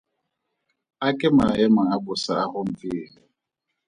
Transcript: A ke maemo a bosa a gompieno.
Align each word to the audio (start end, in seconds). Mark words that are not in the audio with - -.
A 1.07 1.07
ke 1.19 1.27
maemo 1.37 1.81
a 1.95 1.97
bosa 2.03 2.33
a 2.43 2.45
gompieno. 2.53 3.21